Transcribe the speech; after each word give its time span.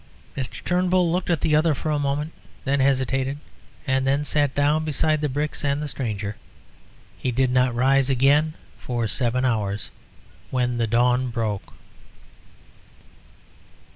Mr. 0.35 0.63
Turnbull 0.63 1.11
looked 1.11 1.29
at 1.29 1.41
the 1.41 1.55
other 1.55 1.75
for 1.75 1.91
a 1.91 1.99
moment, 1.99 2.31
then 2.65 2.79
hesitated, 2.79 3.37
and 3.85 4.07
then 4.07 4.25
sat 4.25 4.55
down 4.55 4.83
beside 4.83 5.21
the 5.21 5.29
bricks 5.29 5.63
and 5.63 5.79
the 5.79 5.87
stranger. 5.87 6.37
He 7.19 7.29
did 7.29 7.51
not 7.51 7.75
rise 7.75 8.09
again 8.09 8.55
for 8.79 9.07
seven 9.07 9.45
hours, 9.45 9.91
when 10.49 10.77
the 10.77 10.87
dawn 10.87 11.29
broke. 11.29 11.71